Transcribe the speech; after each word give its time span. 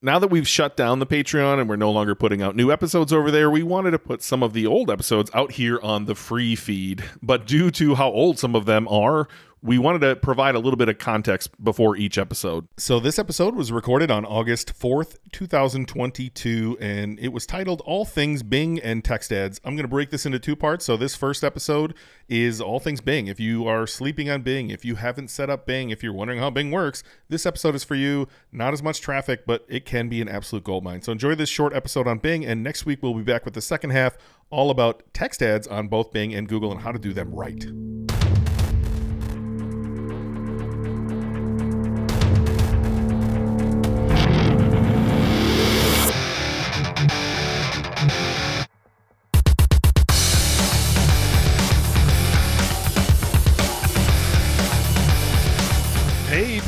now 0.00 0.18
that 0.18 0.28
we've 0.28 0.46
shut 0.46 0.76
down 0.76 1.00
the 1.00 1.06
Patreon 1.06 1.60
and 1.60 1.68
we're 1.68 1.76
no 1.76 1.90
longer 1.90 2.14
putting 2.14 2.40
out 2.40 2.54
new 2.54 2.70
episodes 2.70 3.12
over 3.12 3.30
there, 3.30 3.50
we 3.50 3.62
wanted 3.62 3.90
to 3.90 3.98
put 3.98 4.22
some 4.22 4.42
of 4.42 4.52
the 4.52 4.66
old 4.66 4.90
episodes 4.90 5.30
out 5.34 5.52
here 5.52 5.80
on 5.82 6.04
the 6.04 6.14
free 6.14 6.54
feed. 6.54 7.04
But 7.20 7.46
due 7.46 7.70
to 7.72 7.96
how 7.96 8.08
old 8.10 8.38
some 8.38 8.54
of 8.54 8.64
them 8.64 8.86
are, 8.88 9.26
we 9.62 9.78
wanted 9.78 10.00
to 10.00 10.16
provide 10.16 10.54
a 10.54 10.58
little 10.58 10.76
bit 10.76 10.88
of 10.88 10.98
context 10.98 11.62
before 11.62 11.96
each 11.96 12.18
episode. 12.18 12.68
So 12.76 13.00
this 13.00 13.18
episode 13.18 13.54
was 13.54 13.72
recorded 13.72 14.10
on 14.10 14.24
August 14.24 14.78
4th, 14.78 15.16
2022, 15.32 16.78
and 16.80 17.18
it 17.18 17.28
was 17.28 17.46
titled 17.46 17.82
All 17.84 18.04
Things 18.04 18.42
Bing 18.42 18.78
and 18.78 19.04
Text 19.04 19.32
Ads. 19.32 19.60
I'm 19.64 19.74
going 19.74 19.84
to 19.84 19.88
break 19.88 20.10
this 20.10 20.26
into 20.26 20.38
two 20.38 20.54
parts. 20.54 20.84
So 20.84 20.96
this 20.96 21.16
first 21.16 21.42
episode 21.42 21.94
is 22.28 22.60
all 22.60 22.78
things 22.78 23.00
Bing. 23.00 23.26
If 23.26 23.40
you 23.40 23.66
are 23.66 23.86
sleeping 23.86 24.30
on 24.30 24.42
Bing, 24.42 24.70
if 24.70 24.84
you 24.84 24.94
haven't 24.94 25.28
set 25.28 25.50
up 25.50 25.66
Bing, 25.66 25.90
if 25.90 26.02
you're 26.02 26.12
wondering 26.12 26.38
how 26.38 26.50
Bing 26.50 26.70
works, 26.70 27.02
this 27.28 27.44
episode 27.44 27.74
is 27.74 27.84
for 27.84 27.94
you. 27.94 28.28
Not 28.52 28.72
as 28.72 28.82
much 28.82 29.00
traffic, 29.00 29.44
but 29.46 29.64
it 29.68 29.84
can 29.84 30.08
be 30.08 30.20
an 30.20 30.28
absolute 30.28 30.64
goldmine. 30.64 31.02
So 31.02 31.12
enjoy 31.12 31.34
this 31.34 31.48
short 31.48 31.74
episode 31.74 32.06
on 32.06 32.18
Bing, 32.18 32.44
and 32.44 32.62
next 32.62 32.86
week 32.86 33.02
we'll 33.02 33.14
be 33.14 33.22
back 33.22 33.44
with 33.44 33.54
the 33.54 33.60
second 33.60 33.90
half 33.90 34.16
all 34.50 34.70
about 34.70 35.02
text 35.12 35.42
ads 35.42 35.66
on 35.66 35.88
both 35.88 36.12
Bing 36.12 36.34
and 36.34 36.48
Google 36.48 36.72
and 36.72 36.80
how 36.80 36.92
to 36.92 36.98
do 36.98 37.12
them 37.12 37.34
right. 37.34 37.66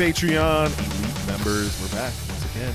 Patreon 0.01 0.65
elite 0.65 1.27
members, 1.27 1.79
we're 1.79 1.95
back 1.95 2.11
once 2.27 2.55
again 2.57 2.73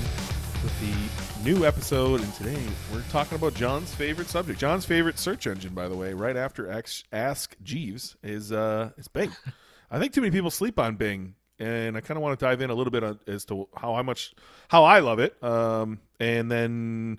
with 0.62 0.80
the 0.80 1.42
new 1.42 1.66
episode, 1.66 2.20
and 2.20 2.32
today 2.34 2.62
we're 2.94 3.02
talking 3.10 3.34
about 3.34 3.52
Jon's 3.54 3.92
favorite 3.92 4.28
subject. 4.28 4.60
Jon's 4.60 4.84
favorite 4.84 5.18
search 5.18 5.48
engine, 5.48 5.74
by 5.74 5.88
the 5.88 5.96
way, 5.96 6.14
right 6.14 6.36
after 6.36 6.70
Ask, 7.10 7.56
Jeeves, 7.64 8.16
is 8.22 8.52
uh, 8.52 8.90
is 8.96 9.08
Bing. 9.08 9.32
I 9.90 9.98
think 9.98 10.12
too 10.12 10.20
many 10.20 10.30
people 10.30 10.52
sleep 10.52 10.78
on 10.78 10.94
Bing, 10.94 11.34
and 11.58 11.96
I 11.96 12.00
kind 12.00 12.16
of 12.16 12.22
want 12.22 12.38
to 12.38 12.44
dive 12.44 12.60
in 12.60 12.70
a 12.70 12.74
little 12.74 12.92
bit 12.92 13.02
on, 13.02 13.18
as 13.26 13.44
to 13.46 13.68
how 13.76 13.96
I 13.96 14.02
much 14.02 14.32
how 14.68 14.84
I 14.84 15.00
love 15.00 15.18
it, 15.18 15.42
um, 15.42 15.98
and 16.20 16.48
then 16.48 17.18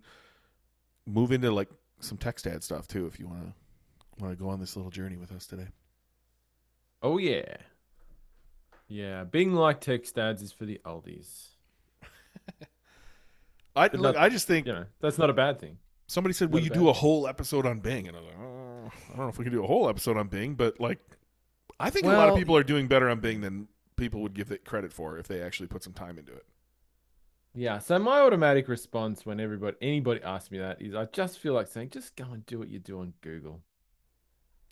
move 1.05 1.33
into 1.33 1.51
like 1.51 1.67
some 1.99 2.17
text 2.17 2.47
ad 2.47 2.63
stuff 2.63 2.87
too, 2.87 3.07
if 3.07 3.19
you 3.19 3.27
want 3.27 3.41
to 3.41 4.23
want 4.23 4.37
to 4.37 4.41
go 4.41 4.47
on 4.51 4.61
this 4.61 4.77
little 4.77 4.89
journey 4.89 5.17
with 5.17 5.33
us 5.33 5.45
today. 5.47 5.67
Oh 7.03 7.17
yeah. 7.17 7.57
Yeah, 8.87 9.23
Bing 9.25 9.53
like 9.53 9.81
text 9.81 10.17
ads 10.17 10.41
is 10.41 10.51
for 10.51 10.65
the 10.65 10.79
oldies. 10.85 11.49
I 13.75 13.89
But 13.89 13.99
look, 13.99 14.17
I 14.17 14.29
just 14.29 14.47
think 14.47 14.67
You 14.67 14.73
know, 14.73 14.85
that's 15.01 15.17
not 15.17 15.29
a 15.29 15.33
bad 15.33 15.59
thing. 15.59 15.77
Somebody 16.07 16.33
said, 16.33 16.53
"Will 16.53 16.61
you 16.61 16.69
do 16.69 16.87
a 16.87 16.93
whole 16.93 17.27
episode 17.27 17.65
on 17.65 17.79
Bing?" 17.79 18.07
And 18.07 18.15
I 18.15 18.21
was 18.21 18.29
like, 18.29 18.39
oh, 18.39 18.91
"I 19.13 19.17
don't 19.17 19.25
know 19.25 19.29
if 19.29 19.37
we 19.37 19.43
can 19.43 19.53
do 19.53 19.63
a 19.63 19.67
whole 19.67 19.89
episode 19.89 20.15
on 20.15 20.29
Bing, 20.29 20.55
but 20.55 20.79
like, 20.79 20.99
I 21.79 21.89
think 21.89 22.05
a 22.05 22.09
lot 22.09 22.29
of 22.29 22.37
people 22.37 22.55
are 22.55 22.63
doing 22.63 22.87
better 22.87 23.09
on 23.09 23.19
Bing 23.19 23.41
than 23.41 23.67
people 23.97 24.21
would 24.21 24.33
give 24.33 24.51
it 24.51 24.63
credit 24.63 24.93
for 24.93 25.17
if 25.17 25.27
they 25.27 25.41
actually 25.41 25.67
put 25.67 25.83
some 25.83 25.93
time 25.93 26.17
into 26.17 26.31
it." 26.31 26.45
Yeah, 27.53 27.79
so 27.79 27.97
my 27.97 28.19
automatic 28.19 28.67
response 28.67 29.25
when 29.25 29.39
everybody 29.39 29.75
anybody 29.81 30.21
asks 30.21 30.51
me 30.51 30.59
that 30.59 30.81
is 30.81 30.93
I 30.93 31.05
just 31.05 31.39
feel 31.39 31.53
like 31.53 31.67
saying, 31.67 31.89
just 31.89 32.15
go 32.15 32.25
and 32.25 32.45
do 32.45 32.59
what 32.59 32.69
you 32.69 32.79
do 32.79 32.99
on 32.99 33.13
Google. 33.21 33.61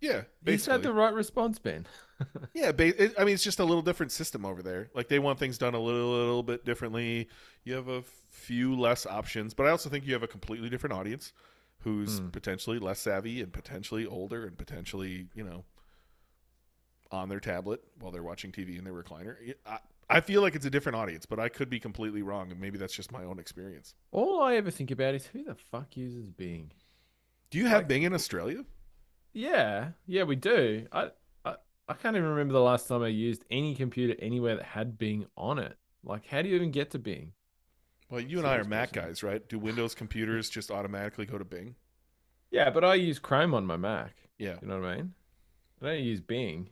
Yeah, 0.06 0.24
basically. 0.44 0.78
that 0.78 0.84
the 0.84 0.94
right 0.94 1.14
response, 1.14 1.58
Ben? 1.60 1.86
yeah, 2.54 2.72
ba- 2.72 3.04
it, 3.04 3.14
I 3.18 3.24
mean, 3.26 3.34
it's 3.34 3.44
just 3.44 3.60
a 3.60 3.64
little 3.66 3.82
different 3.82 4.12
system 4.12 4.46
over 4.46 4.62
there. 4.62 4.90
Like 4.94 5.08
they 5.10 5.20
want 5.20 5.40
things 5.40 5.58
done 5.58 5.74
a 5.76 5.80
little, 5.80 6.12
little 6.12 6.44
bit 6.44 6.64
differently. 6.66 7.28
You 7.64 7.74
have 7.74 7.88
a 7.88 8.04
few 8.30 8.76
less 8.80 9.06
options, 9.06 9.54
but 9.54 9.66
I 9.68 9.70
also 9.72 9.90
think 9.90 10.06
you 10.06 10.14
have 10.14 10.24
a 10.24 10.28
completely 10.28 10.70
different 10.70 10.94
audience 10.94 11.34
who's 11.80 12.20
Hmm. 12.20 12.30
potentially 12.30 12.80
less 12.80 13.00
savvy 13.00 13.42
and 13.42 13.52
potentially 13.54 14.06
older 14.06 14.46
and 14.46 14.58
potentially, 14.58 15.28
you 15.36 15.44
know, 15.44 15.66
on 17.12 17.30
their 17.30 17.40
tablet 17.40 17.82
while 18.00 18.12
they're 18.12 18.24
watching 18.24 18.52
TV 18.52 18.78
in 18.78 18.84
their 18.84 18.94
recliner. 18.94 19.36
I, 19.66 19.80
I 20.10 20.22
feel 20.22 20.42
like 20.42 20.56
it's 20.56 20.66
a 20.66 20.70
different 20.70 20.96
audience, 20.98 21.26
but 21.26 21.40
I 21.40 21.50
could 21.50 21.70
be 21.70 21.80
completely 21.80 22.22
wrong, 22.22 22.52
and 22.52 22.60
maybe 22.60 22.78
that's 22.78 22.94
just 22.94 23.12
my 23.12 23.24
own 23.24 23.40
experience. 23.40 23.94
All 24.12 24.42
I 24.42 24.56
ever 24.56 24.72
think 24.72 24.92
about 24.92 25.16
is 25.16 25.26
who 25.28 25.44
the 25.44 25.56
fuck 25.56 25.96
uses 25.98 26.30
Bing? 26.30 26.72
Do 27.50 27.58
you 27.58 27.66
have 27.68 27.80
Like- 27.80 27.88
Bing 27.88 28.04
in 28.04 28.14
Australia? 28.14 28.66
Yeah, 29.36 29.90
yeah, 30.08 30.24
we 30.24 30.38
do. 30.38 30.88
I, 30.94 31.10
I 31.44 31.56
I 31.90 31.94
can't 31.94 32.16
even 32.16 32.30
remember 32.30 32.54
the 32.54 32.62
last 32.62 32.88
time 32.88 33.04
I 33.04 33.10
used 33.10 33.44
any 33.52 33.76
computer 33.76 34.16
anywhere 34.20 34.56
that 34.56 34.66
had 34.66 34.98
Bing 34.98 35.26
on 35.36 35.60
it. 35.60 35.78
Like, 36.06 36.26
how 36.26 36.42
do 36.42 36.48
you 36.48 36.56
even 36.56 36.72
get 36.72 36.92
to 36.92 37.00
Bing? 37.00 37.34
Well, 38.10 38.22
you 38.22 38.38
and 38.38 38.48
I 38.48 38.56
are 38.56 38.64
Mac 38.64 38.94
guys, 38.94 39.24
right? 39.24 39.48
Do 39.48 39.60
Windows 39.60 39.94
computers 39.94 40.50
just 40.50 40.72
automatically 40.72 41.26
go 41.26 41.38
to 41.38 41.44
Bing? 41.44 41.76
Yeah, 42.50 42.70
but 42.70 42.86
I 42.86 42.94
use 42.96 43.20
Chrome 43.20 43.54
on 43.54 43.66
my 43.66 43.76
Mac. 43.76 44.16
Yeah. 44.38 44.56
You 44.62 44.70
know 44.70 44.80
what 44.80 44.88
I 44.88 44.96
mean? 44.96 45.14
I 45.82 45.86
don't 45.88 46.04
use 46.04 46.22
Bing. 46.22 46.70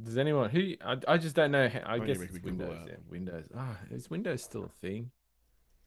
Does 0.00 0.16
anyone 0.16 0.50
who 0.50 0.74
I, 0.84 0.96
I 1.08 1.18
just 1.18 1.34
don't 1.34 1.50
know. 1.50 1.68
How, 1.68 1.80
I 1.84 1.98
Why 1.98 2.06
guess 2.06 2.20
it's 2.20 2.42
Windows. 2.42 2.78
Yeah, 2.86 2.94
Windows. 3.08 3.44
Ah, 3.56 3.76
is 3.90 4.08
Windows 4.08 4.44
still 4.44 4.64
a 4.64 4.68
thing? 4.68 5.10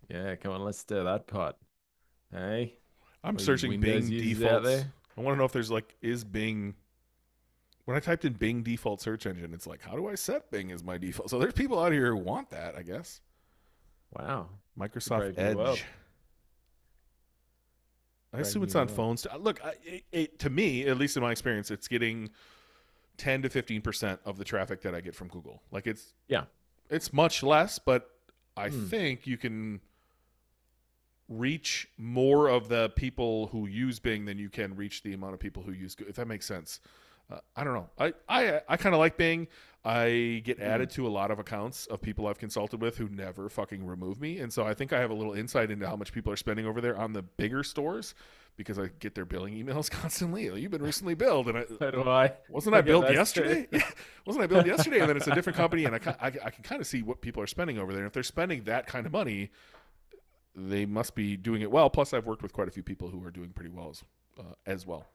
Yeah, 0.10 0.36
come 0.36 0.52
on, 0.52 0.62
let's 0.62 0.80
stir 0.80 1.06
that 1.06 1.28
pot. 1.28 1.58
Hey, 2.34 2.80
I'm 3.24 3.40
searching 3.40 3.70
Windows 3.70 4.10
Bing 4.10 4.12
users 4.12 4.40
defaults. 4.40 4.86
I 5.18 5.22
want 5.22 5.36
to 5.36 5.40
know 5.40 5.46
if 5.46 5.52
there's 5.52 5.72
like 5.72 5.96
is 6.02 6.24
Bing. 6.24 6.76
When 7.86 7.96
I 7.96 8.02
typed 8.02 8.26
in 8.26 8.34
Bing 8.34 8.64
default 8.64 9.00
search 9.02 9.26
engine, 9.26 9.54
it's 9.54 9.66
like, 9.66 9.82
how 9.82 9.96
do 9.96 10.08
I 10.10 10.16
set 10.16 10.52
Bing 10.52 10.72
as 10.74 10.84
my 10.84 10.98
default? 10.98 11.30
So 11.30 11.40
there's 11.40 11.54
people 11.54 11.80
out 11.80 11.94
here 11.94 12.08
who 12.08 12.18
want 12.18 12.50
that, 12.50 12.76
I 12.76 12.82
guess. 12.84 13.22
Wow. 14.12 14.50
Microsoft. 14.78 15.38
Edge. 15.38 15.86
I 18.34 18.40
assume 18.42 18.64
it's 18.64 18.76
on 18.76 18.88
phones. 18.90 19.26
Look, 19.40 19.62
it, 19.86 20.04
it, 20.12 20.40
to 20.40 20.50
me, 20.50 20.86
at 20.86 20.98
least 20.98 21.16
in 21.16 21.24
my 21.24 21.32
experience, 21.32 21.72
it's 21.72 21.88
getting 21.88 22.30
ten 23.16 23.42
to 23.42 23.50
fifteen 23.50 23.82
percent 23.82 24.20
of 24.26 24.38
the 24.38 24.44
traffic 24.44 24.82
that 24.82 24.94
I 24.94 25.02
get 25.02 25.16
from 25.16 25.30
Google. 25.30 25.62
Like 25.72 25.88
it's 25.88 26.14
Yeah. 26.28 26.44
it's 26.90 27.14
much 27.14 27.42
less, 27.42 27.80
but 27.80 28.10
I 28.58 28.70
Hmm. 28.70 28.88
think 28.88 29.26
you 29.26 29.38
can 29.38 29.80
reach 31.30 31.90
more 31.98 32.48
of 32.48 32.70
the 32.70 32.90
people 32.96 33.48
who 33.48 33.68
use 33.68 34.00
Bing 34.00 34.26
than 34.26 34.38
you 34.38 34.50
can 34.50 34.76
reach 34.76 35.04
the 35.04 35.14
amount 35.14 35.34
of 35.34 35.40
people 35.40 35.64
who 35.64 35.72
use. 35.72 35.96
Go- 35.96 36.06
If 36.08 36.16
that 36.16 36.28
makes 36.28 36.46
sense, 36.46 36.80
uh, 37.32 37.40
I 37.56 37.64
don't 37.64 37.74
know. 37.74 37.90
I 38.00 38.14
I 38.30 38.62
I 38.70 38.78
kind 38.78 38.96
of 38.96 39.00
like 39.00 39.18
Bing. 39.18 39.48
I 39.86 40.42
get 40.44 40.60
added 40.60 40.90
to 40.92 41.08
a 41.08 41.10
lot 41.10 41.32
of 41.32 41.40
accounts 41.40 41.86
of 41.86 42.02
people 42.02 42.28
I've 42.28 42.40
consulted 42.40 42.82
with 42.82 42.98
who 42.98 43.08
never 43.10 43.48
fucking 43.48 43.86
remove 43.86 44.20
me, 44.20 44.40
and 44.40 44.52
so 44.52 44.66
I 44.66 44.74
think 44.74 44.92
I 44.92 45.00
have 45.00 45.12
a 45.12 45.14
little 45.14 45.34
insight 45.34 45.72
into 45.72 45.88
how 45.88 45.96
much 45.96 46.12
people 46.12 46.32
are 46.34 46.38
spending 46.38 46.66
over 46.66 46.82
there 46.82 46.98
on 46.98 47.14
the 47.14 47.22
bigger 47.22 47.64
stores 47.64 48.14
because 48.58 48.80
I 48.80 48.90
get 49.00 49.14
their 49.16 49.24
billing 49.24 49.54
emails 49.54 49.90
constantly. 50.02 50.46
You've 50.60 50.72
been 50.72 50.82
recently 50.84 51.14
billed, 51.14 51.48
and 51.48 51.58
I, 51.60 51.66
So 51.80 51.92
do 51.92 52.10
I. 52.10 52.34
wasn't 52.50 52.76
I 52.76 52.80
I 52.80 52.82
billed 52.82 53.06
yesterday? 53.10 53.68
Yeah. 53.72 53.90
Wasn't 54.26 54.44
I 54.44 54.48
billed 54.48 54.66
yesterday? 54.68 55.00
And 55.00 55.08
then 55.10 55.16
it's 55.16 55.28
a 55.28 55.34
different 55.36 55.56
company, 55.56 55.86
and 55.86 55.96
I, 55.96 56.00
I, 56.20 56.28
I 56.28 56.50
can 56.50 56.64
kind 56.64 56.82
of 56.82 56.88
see 56.88 57.02
what 57.02 57.22
people 57.22 57.42
are 57.42 57.48
spending 57.48 57.78
over 57.78 57.94
there. 57.94 58.02
And 58.02 58.08
if 58.08 58.14
they're 58.14 58.24
spending 58.24 58.64
that 58.64 58.88
kind 58.88 59.06
of 59.06 59.14
money, 59.14 59.52
they 60.58 60.86
must 60.86 61.14
be 61.14 61.38
doing 61.38 61.62
it 61.62 61.70
well. 61.70 61.90
Plus, 61.90 62.14
I've 62.14 62.26
worked 62.26 62.42
with 62.42 62.52
quite 62.52 62.68
a 62.68 62.72
few 62.72 62.84
people 62.84 63.10
who 63.10 63.24
are 63.24 63.32
doing 63.32 63.52
pretty 63.52 63.70
well 63.70 63.90
as, 63.92 64.04
uh, 64.40 64.56
as 64.66 64.88
well. 64.88 65.06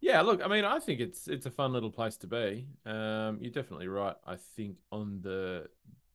Yeah, 0.00 0.20
look, 0.22 0.42
I 0.44 0.48
mean, 0.48 0.64
I 0.64 0.78
think 0.78 1.00
it's 1.00 1.28
it's 1.28 1.46
a 1.46 1.50
fun 1.50 1.72
little 1.72 1.90
place 1.90 2.16
to 2.18 2.26
be. 2.26 2.66
Um, 2.86 3.38
you're 3.40 3.52
definitely 3.52 3.88
right. 3.88 4.16
I 4.26 4.36
think 4.56 4.76
on 4.90 5.20
the, 5.22 5.68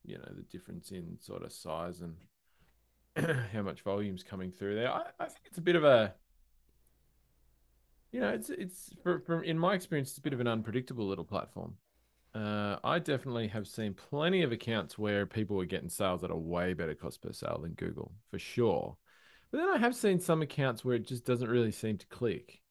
you 0.03 0.17
know, 0.17 0.29
the 0.29 0.43
difference 0.43 0.91
in 0.91 1.17
sort 1.21 1.43
of 1.43 1.51
size 1.53 2.01
and 2.01 2.15
how 3.53 3.61
much 3.61 3.81
volume's 3.81 4.23
coming 4.23 4.51
through 4.51 4.75
there. 4.75 4.91
I, 4.91 5.03
I 5.19 5.25
think 5.25 5.45
it's 5.45 5.57
a 5.57 5.61
bit 5.61 5.75
of 5.75 5.85
a, 5.85 6.13
you 8.11 8.19
know, 8.19 8.29
it's 8.29 8.49
it's 8.49 8.93
from 9.03 9.43
in 9.43 9.57
my 9.57 9.73
experience, 9.73 10.09
it's 10.09 10.17
a 10.17 10.21
bit 10.21 10.33
of 10.33 10.41
an 10.41 10.47
unpredictable 10.47 11.07
little 11.07 11.25
platform. 11.25 11.75
Uh, 12.37 12.77
I 12.83 12.99
definitely 12.99 13.47
have 13.47 13.67
seen 13.67 13.95
plenty 13.95 14.43
of 14.43 14.51
accounts 14.51 14.95
where 14.95 15.25
people 15.25 15.57
were 15.57 15.65
getting 15.65 15.89
sales 15.89 16.23
at 16.23 16.29
a 16.29 16.35
way 16.35 16.73
better 16.73 16.93
cost 16.93 17.21
per 17.21 17.31
sale 17.31 17.59
than 17.63 17.71
Google, 17.71 18.11
for 18.29 18.37
sure. 18.37 18.95
But 19.49 19.57
then 19.57 19.69
I 19.69 19.77
have 19.77 19.95
seen 19.95 20.19
some 20.19 20.43
accounts 20.43 20.85
where 20.85 20.95
it 20.95 21.07
just 21.07 21.25
doesn't 21.25 21.49
really 21.49 21.71
seem 21.71 21.97
to 21.97 22.05
click. 22.07 22.61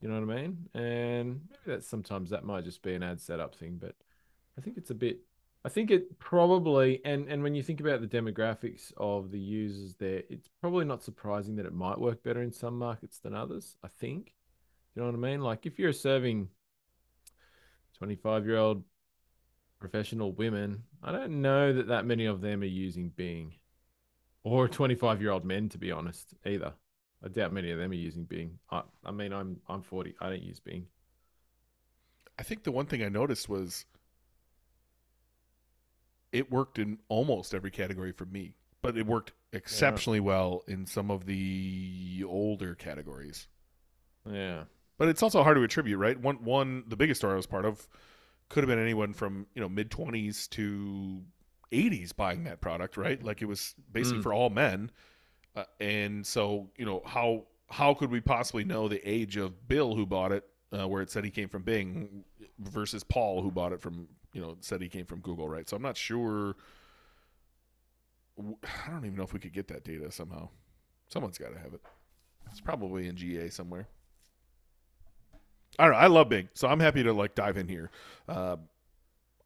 You 0.00 0.08
know 0.08 0.20
what 0.20 0.34
I 0.36 0.42
mean? 0.42 0.68
And 0.74 1.28
maybe 1.48 1.62
that's 1.66 1.86
sometimes 1.86 2.30
that 2.30 2.42
might 2.42 2.64
just 2.64 2.82
be 2.82 2.94
an 2.94 3.04
ad 3.04 3.20
setup 3.20 3.54
thing, 3.54 3.78
but 3.80 3.94
I 4.58 4.60
think 4.60 4.76
it's 4.76 4.90
a 4.90 4.94
bit. 4.94 5.20
I 5.64 5.68
think 5.68 5.92
it 5.92 6.18
probably 6.18 7.00
and 7.04 7.28
and 7.28 7.44
when 7.44 7.54
you 7.54 7.62
think 7.62 7.78
about 7.78 8.00
the 8.00 8.08
demographics 8.08 8.92
of 8.96 9.30
the 9.30 9.38
users 9.38 9.94
there, 9.94 10.24
it's 10.28 10.48
probably 10.60 10.84
not 10.84 11.04
surprising 11.04 11.54
that 11.56 11.66
it 11.66 11.74
might 11.74 12.00
work 12.00 12.24
better 12.24 12.42
in 12.42 12.50
some 12.50 12.76
markets 12.76 13.20
than 13.20 13.34
others. 13.34 13.76
I 13.84 13.88
think. 14.00 14.34
You 14.96 15.02
know 15.02 15.06
what 15.06 15.14
I 15.14 15.30
mean? 15.30 15.42
Like 15.42 15.64
if 15.64 15.78
you're 15.78 15.92
serving 15.92 16.48
twenty-five-year-old 17.98 18.82
professional 19.82 20.32
women, 20.32 20.84
I 21.02 21.12
don't 21.12 21.42
know 21.42 21.72
that 21.74 21.88
that 21.88 22.06
many 22.06 22.24
of 22.26 22.40
them 22.40 22.62
are 22.62 22.64
using 22.64 23.10
Bing, 23.10 23.54
or 24.44 24.68
twenty-five-year-old 24.68 25.44
men, 25.44 25.68
to 25.70 25.78
be 25.78 25.92
honest, 25.92 26.34
either. 26.46 26.72
I 27.24 27.28
doubt 27.28 27.52
many 27.52 27.70
of 27.70 27.78
them 27.78 27.90
are 27.90 27.94
using 27.94 28.24
Bing. 28.24 28.58
I, 28.70 28.82
I 29.04 29.10
mean, 29.12 29.32
I'm 29.32 29.60
I'm 29.68 29.82
40. 29.82 30.14
I 30.20 30.28
don't 30.30 30.42
use 30.42 30.60
Bing. 30.60 30.86
I 32.38 32.42
think 32.42 32.64
the 32.64 32.72
one 32.72 32.86
thing 32.86 33.02
I 33.02 33.08
noticed 33.08 33.48
was 33.48 33.84
it 36.32 36.50
worked 36.50 36.78
in 36.78 36.98
almost 37.08 37.54
every 37.54 37.70
category 37.70 38.12
for 38.12 38.24
me. 38.26 38.52
but 38.80 38.96
it 38.96 39.06
worked 39.06 39.32
exceptionally 39.52 40.20
well 40.20 40.62
in 40.66 40.86
some 40.86 41.10
of 41.10 41.26
the 41.26 42.24
older 42.26 42.74
categories. 42.74 43.46
Yeah. 44.30 44.64
But 44.98 45.08
it's 45.08 45.22
also 45.22 45.42
hard 45.42 45.56
to 45.56 45.62
attribute, 45.62 45.98
right? 45.98 46.18
One 46.18 46.42
one 46.44 46.84
the 46.86 46.96
biggest 46.96 47.20
store 47.20 47.32
I 47.32 47.36
was 47.36 47.46
part 47.46 47.64
of 47.64 47.86
could 48.52 48.62
have 48.62 48.68
been 48.68 48.78
anyone 48.78 49.14
from 49.14 49.46
you 49.54 49.62
know 49.62 49.68
mid 49.68 49.90
twenties 49.90 50.46
to 50.48 51.22
eighties 51.72 52.12
buying 52.12 52.44
that 52.44 52.60
product, 52.60 52.98
right? 52.98 53.22
Like 53.22 53.40
it 53.40 53.46
was 53.46 53.74
basically 53.90 54.20
Mm. 54.20 54.22
for 54.22 54.34
all 54.34 54.50
men, 54.50 54.90
uh, 55.56 55.64
and 55.80 56.26
so 56.26 56.68
you 56.76 56.84
know 56.84 57.00
how 57.06 57.46
how 57.70 57.94
could 57.94 58.10
we 58.10 58.20
possibly 58.20 58.62
know 58.62 58.88
the 58.88 59.00
age 59.08 59.38
of 59.38 59.66
Bill 59.66 59.94
who 59.96 60.04
bought 60.04 60.32
it, 60.32 60.44
uh, 60.70 60.86
where 60.86 61.00
it 61.00 61.10
said 61.10 61.24
he 61.24 61.30
came 61.30 61.48
from 61.48 61.62
Bing, 61.62 62.24
versus 62.58 63.02
Paul 63.02 63.40
who 63.42 63.50
bought 63.50 63.72
it 63.72 63.80
from 63.80 64.06
you 64.34 64.42
know 64.42 64.58
said 64.60 64.82
he 64.82 64.88
came 64.90 65.06
from 65.06 65.20
Google, 65.20 65.48
right? 65.48 65.66
So 65.66 65.74
I'm 65.76 65.82
not 65.82 65.96
sure. 65.96 66.54
I 68.38 68.90
don't 68.90 69.04
even 69.06 69.16
know 69.16 69.22
if 69.24 69.32
we 69.32 69.40
could 69.40 69.52
get 69.54 69.68
that 69.68 69.82
data 69.84 70.10
somehow. 70.12 70.50
Someone's 71.08 71.38
got 71.38 71.52
to 71.54 71.58
have 71.58 71.72
it. 71.74 71.80
It's 72.50 72.60
probably 72.60 73.08
in 73.08 73.16
GA 73.16 73.48
somewhere. 73.48 73.88
I 75.78 75.84
don't 75.84 75.92
know. 75.92 75.98
I 75.98 76.06
love 76.06 76.28
Bing, 76.28 76.48
so 76.54 76.68
I'm 76.68 76.80
happy 76.80 77.02
to 77.02 77.12
like 77.12 77.34
dive 77.34 77.56
in 77.56 77.68
here. 77.68 77.90
Uh, 78.28 78.56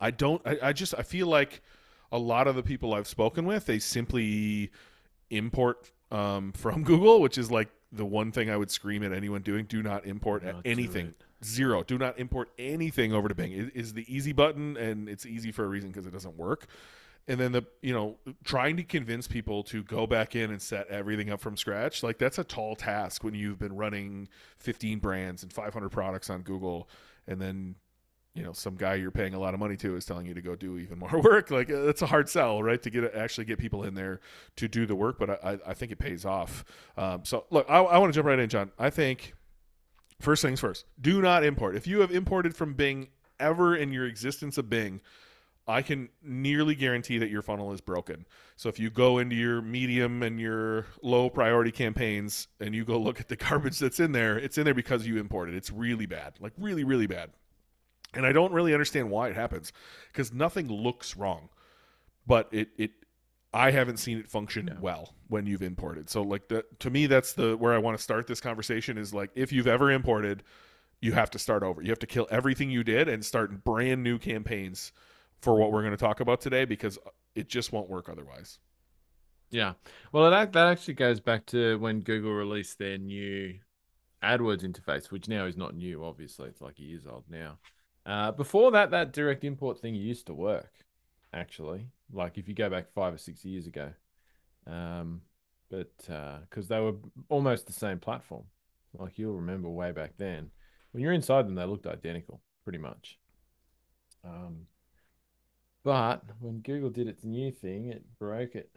I 0.00 0.10
don't. 0.10 0.42
I, 0.46 0.58
I 0.62 0.72
just. 0.72 0.94
I 0.96 1.02
feel 1.02 1.26
like 1.26 1.62
a 2.12 2.18
lot 2.18 2.46
of 2.46 2.56
the 2.56 2.62
people 2.62 2.94
I've 2.94 3.08
spoken 3.08 3.46
with, 3.46 3.66
they 3.66 3.78
simply 3.78 4.70
import 5.30 5.92
um, 6.10 6.52
from 6.56 6.84
Google, 6.84 7.20
which 7.20 7.38
is 7.38 7.50
like 7.50 7.68
the 7.92 8.04
one 8.04 8.32
thing 8.32 8.50
I 8.50 8.56
would 8.56 8.70
scream 8.70 9.02
at 9.02 9.12
anyone 9.12 9.42
doing: 9.42 9.64
do 9.66 9.82
not 9.82 10.06
import 10.06 10.42
anything. 10.64 11.14
Zero. 11.44 11.82
Do 11.82 11.98
not 11.98 12.18
import 12.18 12.50
anything 12.58 13.12
over 13.12 13.28
to 13.28 13.34
Bing. 13.34 13.52
It 13.52 13.72
is 13.74 13.92
the 13.92 14.04
easy 14.12 14.32
button, 14.32 14.76
and 14.76 15.08
it's 15.08 15.26
easy 15.26 15.52
for 15.52 15.64
a 15.64 15.68
reason 15.68 15.90
because 15.90 16.06
it 16.06 16.12
doesn't 16.12 16.36
work. 16.36 16.66
And 17.28 17.40
then 17.40 17.50
the 17.52 17.64
you 17.82 17.92
know 17.92 18.18
trying 18.44 18.76
to 18.76 18.84
convince 18.84 19.26
people 19.26 19.64
to 19.64 19.82
go 19.82 20.06
back 20.06 20.36
in 20.36 20.50
and 20.52 20.62
set 20.62 20.86
everything 20.88 21.30
up 21.30 21.40
from 21.40 21.56
scratch, 21.56 22.02
like 22.04 22.18
that's 22.18 22.38
a 22.38 22.44
tall 22.44 22.76
task 22.76 23.24
when 23.24 23.34
you've 23.34 23.58
been 23.58 23.74
running 23.74 24.28
15 24.58 25.00
brands 25.00 25.42
and 25.42 25.52
500 25.52 25.88
products 25.90 26.30
on 26.30 26.42
Google, 26.42 26.88
and 27.26 27.40
then 27.40 27.74
you 28.34 28.44
know 28.44 28.52
some 28.52 28.76
guy 28.76 28.94
you're 28.94 29.10
paying 29.10 29.34
a 29.34 29.40
lot 29.40 29.54
of 29.54 29.60
money 29.60 29.76
to 29.78 29.96
is 29.96 30.04
telling 30.04 30.26
you 30.26 30.34
to 30.34 30.40
go 30.42 30.54
do 30.54 30.78
even 30.78 30.98
more 31.00 31.20
work. 31.20 31.50
Like 31.50 31.68
uh, 31.68 31.82
that's 31.82 32.02
a 32.02 32.06
hard 32.06 32.28
sell, 32.28 32.62
right? 32.62 32.80
To 32.82 32.90
get 32.90 33.12
actually 33.14 33.46
get 33.46 33.58
people 33.58 33.82
in 33.82 33.94
there 33.94 34.20
to 34.56 34.68
do 34.68 34.86
the 34.86 34.94
work, 34.94 35.18
but 35.18 35.30
I, 35.30 35.52
I- 35.54 35.70
I 35.70 35.74
think 35.74 35.90
it 35.90 35.98
pays 35.98 36.24
off. 36.24 36.64
Um, 36.96 37.24
so 37.24 37.46
look, 37.50 37.66
I, 37.68 37.78
I 37.78 37.98
want 37.98 38.12
to 38.12 38.16
jump 38.16 38.26
right 38.28 38.38
in, 38.38 38.48
Jon. 38.48 38.70
I 38.78 38.90
think 38.90 39.34
first 40.20 40.42
things 40.42 40.60
first, 40.60 40.84
do 41.00 41.20
not 41.20 41.42
import. 41.44 41.74
If 41.74 41.88
you 41.88 42.00
have 42.02 42.12
imported 42.12 42.54
from 42.54 42.74
Bing 42.74 43.08
ever 43.40 43.74
in 43.74 43.92
your 43.92 44.06
existence 44.06 44.58
of 44.58 44.70
Bing, 44.70 45.00
I 45.68 45.82
can 45.82 46.08
nearly 46.22 46.76
guarantee 46.76 47.18
that 47.18 47.30
your 47.30 47.42
funnel 47.42 47.72
is 47.72 47.80
broken. 47.80 48.26
So 48.54 48.68
if 48.68 48.78
you 48.78 48.88
go 48.88 49.18
into 49.18 49.34
your 49.34 49.60
medium 49.60 50.22
and 50.22 50.40
your 50.40 50.86
low 51.02 51.28
priority 51.28 51.72
campaigns 51.72 52.46
and 52.60 52.74
you 52.74 52.84
go 52.84 52.98
look 52.98 53.20
at 53.20 53.28
the 53.28 53.36
garbage 53.36 53.78
that's 53.78 53.98
in 53.98 54.12
there, 54.12 54.38
it's 54.38 54.58
in 54.58 54.64
there 54.64 54.74
because 54.74 55.06
you 55.06 55.18
imported. 55.18 55.54
It's 55.54 55.70
really 55.70 56.06
bad, 56.06 56.34
like 56.40 56.52
really, 56.56 56.84
really 56.84 57.06
bad. 57.08 57.30
And 58.14 58.24
I 58.24 58.32
don't 58.32 58.52
really 58.52 58.72
understand 58.72 59.10
why 59.10 59.28
it 59.28 59.34
happens 59.34 59.72
because 60.12 60.32
nothing 60.32 60.68
looks 60.68 61.16
wrong, 61.16 61.48
but 62.26 62.48
it 62.52 62.68
it 62.78 62.90
I 63.52 63.72
haven't 63.72 63.96
seen 63.96 64.18
it 64.18 64.28
function 64.28 64.78
well 64.80 65.14
when 65.28 65.46
you've 65.46 65.62
imported. 65.62 66.08
So 66.08 66.22
like 66.22 66.48
the, 66.48 66.64
to 66.80 66.90
me, 66.90 67.06
that's 67.06 67.32
the 67.32 67.56
where 67.56 67.72
I 67.72 67.78
want 67.78 67.96
to 67.96 68.02
start 68.02 68.26
this 68.26 68.40
conversation 68.40 68.96
is 68.96 69.12
like 69.12 69.30
if 69.34 69.52
you've 69.52 69.66
ever 69.66 69.90
imported, 69.90 70.44
you 71.00 71.12
have 71.12 71.30
to 71.32 71.38
start 71.38 71.62
over. 71.62 71.82
You 71.82 71.90
have 71.90 71.98
to 71.98 72.06
kill 72.06 72.28
everything 72.30 72.70
you 72.70 72.84
did 72.84 73.08
and 73.08 73.24
start 73.24 73.64
brand 73.64 74.02
new 74.02 74.18
campaigns 74.18 74.92
for 75.42 75.56
what 75.56 75.72
we're 75.72 75.82
going 75.82 75.92
to 75.92 75.96
talk 75.96 76.20
about 76.20 76.40
today 76.40 76.64
because 76.64 76.98
it 77.34 77.48
just 77.48 77.72
won't 77.72 77.88
work 77.88 78.08
otherwise. 78.08 78.58
Yeah. 79.50 79.74
Well, 80.12 80.30
that 80.30 80.52
that 80.52 80.66
actually 80.66 80.94
goes 80.94 81.20
back 81.20 81.46
to 81.46 81.78
when 81.78 82.00
Google 82.00 82.32
released 82.32 82.78
their 82.78 82.98
new 82.98 83.54
AdWords 84.22 84.64
interface, 84.64 85.10
which 85.10 85.28
now 85.28 85.46
is 85.46 85.56
not 85.56 85.76
new. 85.76 86.04
Obviously, 86.04 86.48
it's 86.48 86.60
like 86.60 86.78
years 86.78 87.06
old 87.06 87.24
now. 87.28 87.58
Uh, 88.04 88.32
before 88.32 88.70
that, 88.72 88.90
that 88.90 89.12
direct 89.12 89.44
import 89.44 89.80
thing 89.80 89.94
used 89.94 90.26
to 90.26 90.34
work. 90.34 90.72
Actually, 91.32 91.88
like 92.12 92.38
if 92.38 92.48
you 92.48 92.54
go 92.54 92.70
back 92.70 92.92
five 92.92 93.14
or 93.14 93.18
six 93.18 93.44
years 93.44 93.66
ago, 93.66 93.92
um, 94.66 95.20
but 95.70 95.92
because 96.48 96.68
they 96.68 96.80
were 96.80 96.94
almost 97.28 97.66
the 97.66 97.72
same 97.72 97.98
platform, 97.98 98.44
like 98.94 99.18
you'll 99.18 99.34
remember 99.34 99.68
way 99.68 99.92
back 99.92 100.12
then. 100.16 100.50
When 100.92 101.02
you're 101.02 101.12
inside 101.12 101.46
them, 101.46 101.56
they 101.56 101.64
looked 101.64 101.86
identical, 101.86 102.40
pretty 102.64 102.78
much. 102.78 103.18
Um, 104.24 104.66
but 105.86 106.24
when 106.40 106.58
Google 106.62 106.90
did 106.90 107.06
its 107.06 107.22
new 107.22 107.52
thing, 107.52 107.90
it 107.90 108.02
broke 108.18 108.56
it. 108.56 108.76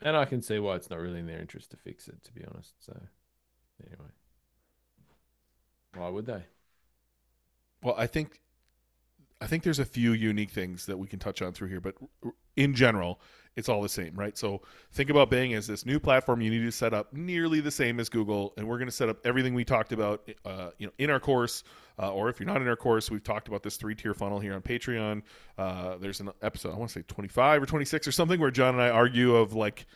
And 0.00 0.16
I 0.16 0.24
can 0.24 0.40
see 0.40 0.58
why 0.58 0.76
it's 0.76 0.88
not 0.88 0.98
really 0.98 1.18
in 1.18 1.26
their 1.26 1.38
interest 1.38 1.72
to 1.72 1.76
fix 1.76 2.08
it, 2.08 2.24
to 2.24 2.32
be 2.32 2.42
honest. 2.42 2.72
So, 2.78 2.98
anyway, 3.84 4.08
why 5.94 6.08
would 6.08 6.24
they? 6.24 6.44
Well, 7.82 7.96
I 7.98 8.06
think 8.06 8.40
I 9.40 9.46
think 9.46 9.62
there's 9.62 9.78
a 9.78 9.84
few 9.84 10.12
unique 10.12 10.50
things 10.50 10.86
that 10.86 10.96
we 10.96 11.06
can 11.06 11.18
touch 11.18 11.42
on 11.42 11.52
through 11.52 11.68
here, 11.68 11.80
but 11.80 11.94
in 12.56 12.74
general, 12.74 13.20
it's 13.54 13.68
all 13.68 13.82
the 13.82 13.88
same, 13.88 14.14
right? 14.14 14.36
So 14.36 14.62
think 14.92 15.10
about 15.10 15.30
Bing 15.30 15.54
as 15.54 15.66
this 15.66 15.84
new 15.84 16.00
platform 16.00 16.40
you 16.40 16.50
need 16.50 16.64
to 16.64 16.72
set 16.72 16.94
up 16.94 17.12
nearly 17.12 17.60
the 17.60 17.70
same 17.70 18.00
as 18.00 18.08
Google, 18.08 18.54
and 18.56 18.66
we're 18.66 18.78
going 18.78 18.88
to 18.88 18.94
set 18.94 19.08
up 19.08 19.18
everything 19.24 19.52
we 19.54 19.64
talked 19.64 19.92
about, 19.92 20.28
uh, 20.44 20.70
you 20.78 20.86
know, 20.86 20.92
in 20.98 21.10
our 21.10 21.20
course, 21.20 21.64
uh, 21.98 22.12
or 22.12 22.28
if 22.28 22.40
you're 22.40 22.46
not 22.46 22.62
in 22.62 22.68
our 22.68 22.76
course, 22.76 23.10
we've 23.10 23.24
talked 23.24 23.48
about 23.48 23.62
this 23.62 23.76
three-tier 23.76 24.14
funnel 24.14 24.38
here 24.38 24.54
on 24.54 24.62
Patreon. 24.62 25.22
Uh, 25.58 25.96
there's 25.96 26.20
an 26.20 26.30
episode, 26.42 26.72
I 26.72 26.76
want 26.76 26.90
to 26.90 27.00
say 27.00 27.04
25 27.06 27.62
or 27.62 27.66
26 27.66 28.06
or 28.06 28.12
something, 28.12 28.40
where 28.40 28.50
Jon 28.50 28.74
and 28.74 28.82
I 28.82 28.90
argue 28.90 29.36
of 29.36 29.54
like 29.54 29.86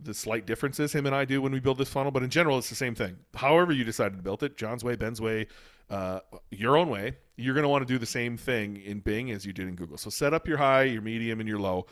the 0.00 0.14
slight 0.14 0.46
differences 0.46 0.92
him 0.92 1.06
and 1.06 1.14
I 1.14 1.24
do 1.24 1.40
when 1.40 1.52
we 1.52 1.60
build 1.60 1.78
this 1.78 1.88
funnel, 1.88 2.12
but 2.12 2.22
in 2.22 2.30
general, 2.30 2.58
it's 2.58 2.68
the 2.68 2.74
same 2.74 2.94
thing. 2.94 3.16
However, 3.34 3.72
you 3.72 3.84
decided 3.84 4.16
to 4.16 4.22
build 4.22 4.42
it, 4.42 4.56
Jon's 4.56 4.84
way, 4.84 4.96
Ben's 4.96 5.20
way, 5.20 5.46
uh, 5.88 6.20
your 6.50 6.76
own 6.76 6.88
way, 6.88 7.16
you're 7.36 7.54
going 7.54 7.62
to 7.62 7.68
want 7.68 7.86
to 7.86 7.92
do 7.92 7.98
the 7.98 8.06
same 8.06 8.36
thing 8.36 8.76
in 8.76 9.00
Bing 9.00 9.30
as 9.30 9.46
you 9.46 9.52
did 9.52 9.68
in 9.68 9.74
Google. 9.74 9.98
So 9.98 10.10
set 10.10 10.34
up 10.34 10.48
your 10.48 10.58
high, 10.58 10.82
your 10.84 11.02
medium, 11.02 11.40
and 11.40 11.48
your 11.48 11.58
low 11.58 11.86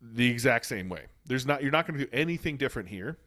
the 0.00 0.28
exact 0.28 0.66
same 0.66 0.88
way. 0.88 1.06
There's 1.26 1.46
not 1.46 1.62
you're 1.62 1.72
not 1.72 1.86
going 1.86 1.98
to 1.98 2.04
do 2.04 2.10
anything 2.12 2.56
different 2.56 2.88
here, 2.88 3.18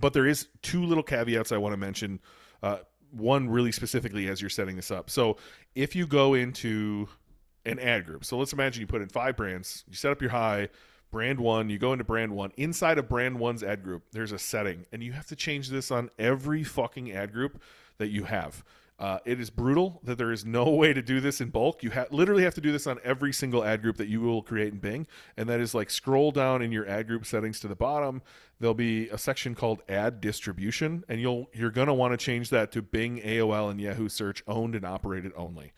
but 0.00 0.12
there 0.12 0.26
is 0.26 0.48
two 0.62 0.84
little 0.84 1.02
caveats 1.02 1.52
I 1.52 1.56
want 1.58 1.72
to 1.72 1.76
mention. 1.76 2.20
Uh, 2.62 2.78
one 3.10 3.48
really 3.48 3.70
specifically 3.70 4.28
as 4.28 4.40
you're 4.40 4.50
setting 4.50 4.74
this 4.74 4.90
up. 4.90 5.08
So 5.08 5.36
if 5.76 5.94
you 5.94 6.06
go 6.06 6.34
into 6.34 7.08
an 7.64 7.78
ad 7.78 8.06
group, 8.06 8.24
so 8.24 8.36
let's 8.36 8.52
imagine 8.52 8.80
you 8.80 8.88
put 8.88 9.02
in 9.02 9.08
five 9.08 9.36
brands, 9.36 9.84
you 9.88 9.94
set 9.94 10.10
up 10.10 10.20
your 10.20 10.32
high, 10.32 10.68
brand 11.14 11.38
one, 11.38 11.70
you 11.70 11.78
go 11.78 11.92
into 11.92 12.02
brand 12.04 12.32
one. 12.32 12.50
Inside 12.56 12.98
of 12.98 13.08
brand 13.08 13.38
one's 13.38 13.62
ad 13.62 13.84
group, 13.84 14.02
there's 14.10 14.32
a 14.32 14.38
setting, 14.38 14.84
and 14.92 15.00
you 15.00 15.12
have 15.12 15.26
to 15.26 15.36
change 15.36 15.68
this 15.68 15.92
on 15.92 16.10
every 16.18 16.64
fucking 16.64 17.12
ad 17.12 17.32
group 17.32 17.62
that 17.98 18.08
you 18.08 18.24
have. 18.24 18.64
Uh, 18.98 19.18
it 19.24 19.38
is 19.40 19.48
brutal 19.48 20.00
that 20.02 20.18
there 20.18 20.32
is 20.32 20.44
no 20.44 20.70
way 20.70 20.92
to 20.92 21.00
do 21.02 21.20
this 21.20 21.40
in 21.40 21.50
bulk. 21.50 21.84
You 21.84 21.92
ha- 21.92 22.06
literally 22.10 22.42
have 22.42 22.54
to 22.54 22.60
do 22.60 22.72
this 22.72 22.88
on 22.88 22.98
every 23.04 23.32
single 23.32 23.64
ad 23.64 23.80
group 23.80 23.96
that 23.98 24.08
you 24.08 24.20
will 24.22 24.42
create 24.42 24.72
in 24.72 24.80
Bing, 24.80 25.06
and 25.36 25.48
that 25.48 25.60
is 25.60 25.72
like 25.72 25.88
scroll 25.88 26.32
down 26.32 26.62
in 26.62 26.72
your 26.72 26.88
ad 26.88 27.06
group 27.06 27.24
settings 27.24 27.60
to 27.60 27.68
the 27.68 27.76
bottom. 27.76 28.20
There'll 28.58 28.74
be 28.74 29.08
a 29.10 29.18
section 29.18 29.54
called 29.54 29.82
Ad 29.88 30.20
Distribution, 30.20 31.04
and 31.08 31.20
you'll 31.20 31.48
you're 31.54 31.70
gonna 31.70 31.94
want 31.94 32.12
to 32.12 32.16
change 32.16 32.50
that 32.50 32.72
to 32.72 32.82
Bing, 32.82 33.20
AOL, 33.20 33.70
and 33.70 33.80
Yahoo 33.80 34.08
Search 34.08 34.42
owned 34.48 34.74
and 34.74 34.84
operated 34.84 35.30
only. 35.36 35.72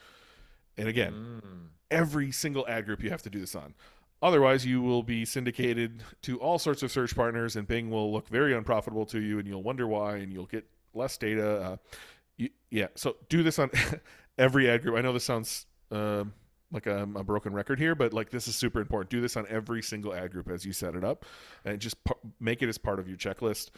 And 0.79 0.89
again, 0.89 1.13
Mm. 1.45 1.69
every 1.91 2.33
single 2.33 2.67
ad 2.69 2.85
group 2.87 3.03
you 3.03 3.11
have 3.11 3.23
to 3.23 3.31
do 3.31 3.39
this 3.41 3.55
on. 3.55 3.75
Otherwise, 4.23 4.65
you 4.65 4.81
will 4.81 5.03
be 5.03 5.25
syndicated 5.25 6.03
to 6.23 6.39
all 6.41 6.59
sorts 6.59 6.83
of 6.83 6.91
search 6.91 7.15
partners, 7.15 7.57
and 7.57 7.69
Bing 7.69 7.91
will 7.91 8.13
look 8.13 8.29
very 8.29 8.55
unprofitable 8.55 9.07
to 9.07 9.21
you, 9.21 9.39
and 9.39 9.47
you'll 9.47 9.63
wonder 9.63 9.87
why, 9.87 10.17
and 10.17 10.33
you'll 10.33 10.47
get 10.47 10.65
less 10.95 11.19
data. 11.19 11.61
Uh, 11.61 11.77
you, 12.39 12.49
yeah, 12.71 12.89
so 12.95 13.17
do 13.29 13.43
this 13.43 13.59
on 13.59 13.71
every 14.39 14.71
ad 14.71 14.83
group. 14.83 14.97
I 14.97 15.03
know 15.03 15.13
this 15.13 15.25
sounds 15.25 15.67
um 15.91 16.33
like 16.73 16.87
I'm 16.87 17.17
a 17.17 17.23
broken 17.23 17.53
record 17.53 17.79
here, 17.79 17.95
but 17.95 18.13
like 18.13 18.31
this 18.31 18.49
is 18.49 18.57
super 18.57 18.81
important. 18.81 19.11
Do 19.11 19.21
this 19.21 19.37
on 19.37 19.47
every 19.49 19.83
single 19.83 20.15
ad 20.15 20.33
group 20.33 20.51
as 20.51 20.65
you 20.65 20.73
set 20.73 20.95
it 20.95 21.05
up, 21.05 21.25
and 21.65 21.79
just 21.79 22.03
par- 22.05 22.19
make 22.41 22.63
it 22.63 22.69
as 22.69 22.79
part 22.79 22.99
of 22.99 23.09
your 23.09 23.17
checklist. 23.17 23.71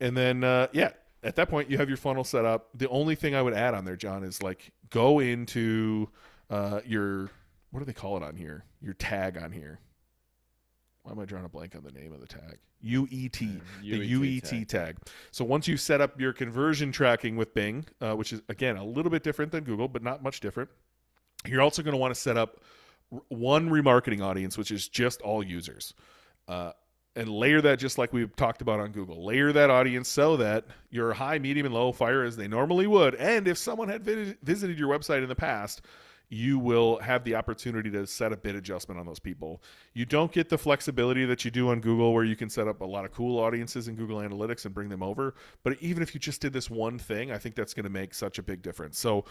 And 0.00 0.16
then, 0.16 0.44
uh, 0.44 0.68
yeah, 0.72 0.92
at 1.22 1.36
that 1.36 1.48
point, 1.48 1.70
you 1.70 1.78
have 1.78 1.88
your 1.88 1.98
funnel 1.98 2.24
set 2.24 2.44
up. 2.44 2.68
The 2.74 2.88
only 2.88 3.14
thing 3.14 3.34
I 3.34 3.42
would 3.42 3.54
add 3.54 3.74
on 3.74 3.84
there, 3.84 3.96
Jon, 3.96 4.24
is 4.24 4.42
like 4.42 4.72
go 4.90 5.18
into 5.18 6.08
uh, 6.48 6.80
your 6.86 7.30
what 7.70 7.80
do 7.80 7.84
they 7.86 7.92
call 7.92 8.16
it 8.16 8.22
on 8.22 8.36
here? 8.36 8.64
Your 8.80 8.94
tag 8.94 9.36
on 9.36 9.52
here. 9.52 9.80
Why 11.02 11.12
am 11.12 11.18
I 11.18 11.24
drawing 11.24 11.44
a 11.46 11.48
blank 11.48 11.74
on 11.74 11.82
the 11.82 11.92
name 11.92 12.12
of 12.12 12.20
the 12.20 12.26
tag? 12.26 12.58
UET, 12.84 13.42
Uh, 13.42 13.60
the 13.82 14.12
UET 14.12 14.68
tag. 14.68 14.96
So 15.30 15.44
once 15.44 15.66
you 15.68 15.76
set 15.76 16.00
up 16.00 16.20
your 16.20 16.32
conversion 16.32 16.92
tracking 16.92 17.36
with 17.36 17.54
Bing, 17.54 17.86
uh, 18.00 18.14
which 18.14 18.32
is 18.32 18.42
again 18.48 18.76
a 18.76 18.84
little 18.84 19.10
bit 19.10 19.22
different 19.22 19.52
than 19.52 19.64
Google, 19.64 19.88
but 19.88 20.02
not 20.02 20.22
much 20.22 20.40
different, 20.40 20.68
you're 21.46 21.62
also 21.62 21.82
going 21.82 21.92
to 21.92 21.98
want 21.98 22.14
to 22.14 22.20
set 22.20 22.36
up 22.36 22.60
r- 23.12 23.20
one 23.28 23.70
remarketing 23.70 24.22
audience, 24.22 24.58
which 24.58 24.70
is 24.70 24.88
just 24.88 25.22
all 25.22 25.42
users. 25.42 25.94
Uh, 26.48 26.72
and 27.16 27.28
layer 27.28 27.60
that 27.60 27.78
just 27.78 27.98
like 27.98 28.12
we've 28.12 28.34
talked 28.36 28.62
about 28.62 28.78
on 28.78 28.92
Google. 28.92 29.24
Layer 29.24 29.52
that 29.52 29.68
audience 29.68 30.08
so 30.08 30.36
that 30.36 30.64
your 30.90 31.12
high, 31.12 31.38
medium, 31.38 31.66
and 31.66 31.74
low 31.74 31.92
fire 31.92 32.24
as 32.24 32.36
they 32.36 32.46
normally 32.46 32.86
would. 32.86 33.14
And 33.16 33.48
if 33.48 33.58
someone 33.58 33.88
had 33.88 34.04
vi- 34.04 34.36
visited 34.42 34.78
your 34.78 34.88
website 34.88 35.22
in 35.22 35.28
the 35.28 35.34
past, 35.34 35.82
you 36.30 36.58
will 36.60 36.98
have 37.00 37.24
the 37.24 37.34
opportunity 37.34 37.90
to 37.90 38.06
set 38.06 38.32
a 38.32 38.36
bid 38.36 38.54
adjustment 38.54 38.98
on 38.98 39.04
those 39.04 39.18
people. 39.18 39.60
You 39.94 40.06
don't 40.06 40.30
get 40.30 40.48
the 40.48 40.56
flexibility 40.56 41.24
that 41.26 41.44
you 41.44 41.50
do 41.50 41.70
on 41.70 41.80
Google 41.80 42.14
where 42.14 42.24
you 42.24 42.36
can 42.36 42.48
set 42.48 42.68
up 42.68 42.80
a 42.80 42.84
lot 42.84 43.04
of 43.04 43.10
cool 43.10 43.38
audiences 43.38 43.88
in 43.88 43.96
Google 43.96 44.18
Analytics 44.18 44.64
and 44.64 44.72
bring 44.72 44.88
them 44.88 45.02
over. 45.02 45.34
But 45.64 45.76
even 45.80 46.02
if 46.02 46.14
you 46.14 46.20
just 46.20 46.40
did 46.40 46.52
this 46.52 46.70
one 46.70 46.98
thing, 46.98 47.32
I 47.32 47.38
think 47.38 47.56
that's 47.56 47.74
going 47.74 47.84
to 47.84 47.90
make 47.90 48.14
such 48.14 48.38
a 48.38 48.44
big 48.44 48.62
difference. 48.62 48.98
So 48.98 49.24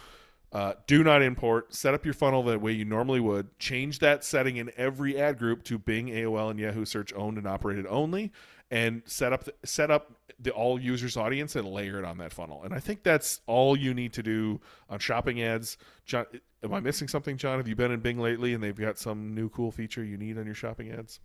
uh, 0.51 0.73
do 0.87 1.03
not 1.03 1.21
import. 1.21 1.73
Set 1.73 1.93
up 1.93 2.03
your 2.03 2.13
funnel 2.13 2.43
the 2.43 2.57
way 2.57 2.71
you 2.71 2.83
normally 2.83 3.19
would. 3.19 3.57
Change 3.59 3.99
that 3.99 4.23
setting 4.25 4.57
in 4.57 4.71
every 4.75 5.19
ad 5.19 5.37
group 5.37 5.63
to 5.65 5.77
Bing, 5.77 6.07
AOL, 6.07 6.51
and 6.51 6.59
Yahoo 6.59 6.85
Search 6.85 7.13
owned 7.13 7.37
and 7.37 7.47
operated 7.47 7.85
only, 7.87 8.31
and 8.71 9.01
set 9.05 9.33
up 9.33 9.45
the, 9.45 9.53
set 9.65 9.89
up 9.89 10.11
the 10.39 10.51
all 10.51 10.79
users 10.79 11.17
audience 11.17 11.55
and 11.55 11.67
layer 11.67 11.99
it 11.99 12.05
on 12.05 12.17
that 12.19 12.31
funnel. 12.31 12.63
And 12.63 12.73
I 12.73 12.79
think 12.79 13.03
that's 13.03 13.41
all 13.47 13.75
you 13.75 13.93
need 13.93 14.13
to 14.13 14.23
do 14.23 14.61
on 14.89 14.99
shopping 14.99 15.41
ads. 15.41 15.77
Jon, 16.05 16.25
am 16.63 16.73
I 16.73 16.79
missing 16.79 17.07
something, 17.07 17.37
Jon? 17.37 17.57
Have 17.57 17.67
you 17.67 17.75
been 17.75 17.91
in 17.91 17.99
Bing 17.99 18.19
lately 18.19 18.53
and 18.53 18.63
they've 18.63 18.75
got 18.75 18.99
some 18.99 19.33
new 19.33 19.49
cool 19.49 19.71
feature 19.71 20.03
you 20.03 20.17
need 20.17 20.37
on 20.37 20.45
your 20.45 20.55
shopping 20.55 20.91
ads? 20.91 21.19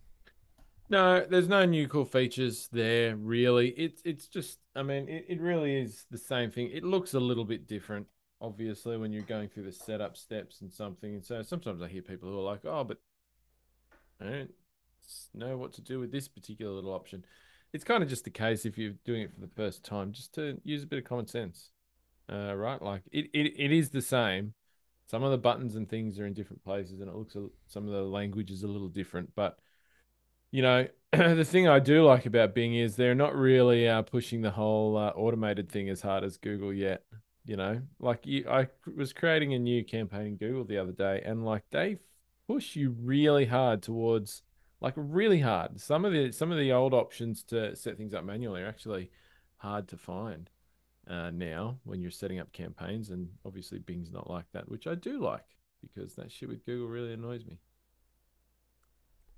No, 0.88 1.24
there's 1.28 1.48
no 1.48 1.64
new 1.64 1.88
cool 1.88 2.04
features 2.04 2.68
there 2.70 3.16
really. 3.16 3.70
It's 3.70 4.02
it's 4.04 4.28
just 4.28 4.58
I 4.76 4.82
mean 4.82 5.08
it, 5.08 5.24
it 5.28 5.40
really 5.40 5.74
is 5.80 6.04
the 6.10 6.18
same 6.18 6.50
thing. 6.50 6.70
It 6.72 6.84
looks 6.84 7.14
a 7.14 7.20
little 7.20 7.44
bit 7.44 7.66
different 7.66 8.06
obviously 8.40 8.98
when 8.98 9.10
you're 9.10 9.22
going 9.22 9.48
through 9.48 9.64
the 9.64 9.72
setup 9.72 10.16
steps 10.16 10.60
and 10.60 10.70
something. 10.70 11.14
And 11.14 11.24
so 11.24 11.40
sometimes 11.42 11.80
I 11.80 11.88
hear 11.88 12.02
people 12.02 12.30
who 12.30 12.38
are 12.38 12.42
like, 12.42 12.64
"Oh, 12.64 12.84
but 12.84 12.98
I 14.20 14.24
don't 14.24 14.50
know 15.34 15.56
what 15.56 15.72
to 15.74 15.80
do 15.80 16.00
with 16.00 16.12
this 16.12 16.28
particular 16.28 16.72
little 16.72 16.92
option." 16.92 17.24
It's 17.72 17.84
kind 17.84 18.02
of 18.02 18.08
just 18.08 18.24
the 18.24 18.30
case 18.30 18.64
if 18.64 18.78
you're 18.78 18.94
doing 19.04 19.22
it 19.22 19.34
for 19.34 19.40
the 19.40 19.50
first 19.56 19.84
time, 19.84 20.12
just 20.12 20.34
to 20.34 20.60
use 20.64 20.84
a 20.84 20.86
bit 20.86 21.00
of 21.00 21.04
common 21.04 21.26
sense, 21.26 21.70
uh, 22.32 22.54
right? 22.54 22.80
Like 22.80 23.02
it, 23.10 23.26
it, 23.34 23.54
it 23.58 23.72
is 23.72 23.90
the 23.90 24.02
same. 24.02 24.54
Some 25.10 25.22
of 25.22 25.32
the 25.32 25.38
buttons 25.38 25.74
and 25.76 25.88
things 25.88 26.18
are 26.18 26.26
in 26.26 26.34
different 26.34 26.64
places, 26.64 27.00
and 27.00 27.08
it 27.08 27.14
looks 27.14 27.36
some 27.66 27.86
of 27.86 27.92
the 27.92 28.02
language 28.02 28.50
is 28.50 28.62
a 28.62 28.68
little 28.68 28.88
different. 28.88 29.30
But 29.34 29.58
you 30.50 30.62
know, 30.62 30.86
the 31.12 31.44
thing 31.44 31.68
I 31.68 31.80
do 31.80 32.04
like 32.04 32.26
about 32.26 32.54
Bing 32.54 32.74
is 32.74 32.96
they're 32.96 33.14
not 33.14 33.34
really 33.34 33.88
uh, 33.88 34.02
pushing 34.02 34.42
the 34.42 34.52
whole 34.52 34.96
uh, 34.96 35.10
automated 35.10 35.70
thing 35.70 35.88
as 35.88 36.00
hard 36.00 36.24
as 36.24 36.36
Google 36.36 36.72
yet 36.72 37.02
you 37.46 37.56
know 37.56 37.80
like 38.00 38.26
you 38.26 38.44
i 38.48 38.66
was 38.96 39.12
creating 39.12 39.54
a 39.54 39.58
new 39.58 39.84
campaign 39.84 40.26
in 40.26 40.36
google 40.36 40.64
the 40.64 40.78
other 40.78 40.92
day 40.92 41.22
and 41.24 41.44
like 41.44 41.62
they 41.70 41.96
push 42.48 42.76
you 42.76 42.94
really 43.00 43.46
hard 43.46 43.82
towards 43.82 44.42
like 44.84 44.94
really 44.96 45.40
hard 45.40 45.80
some 45.80 46.04
of 46.04 46.12
the 46.12 46.30
some 46.30 46.52
of 46.52 46.58
the 46.58 46.70
old 46.72 46.94
options 46.94 47.42
to 47.42 47.74
set 47.74 47.96
things 47.96 48.14
up 48.14 48.24
manually 48.24 48.62
are 48.62 48.68
actually 48.68 49.10
hard 49.56 49.88
to 49.88 49.96
find 49.96 50.50
uh, 51.08 51.30
now 51.30 51.78
when 51.84 52.00
you're 52.00 52.10
setting 52.10 52.38
up 52.38 52.52
campaigns 52.52 53.10
and 53.10 53.28
obviously 53.44 53.78
bing's 53.78 54.12
not 54.12 54.30
like 54.30 54.44
that 54.52 54.68
which 54.68 54.86
i 54.86 54.94
do 54.94 55.20
like 55.20 55.44
because 55.82 56.14
that 56.14 56.30
shit 56.30 56.48
with 56.48 56.64
google 56.64 56.86
really 56.86 57.12
annoys 57.12 57.44
me 57.46 57.58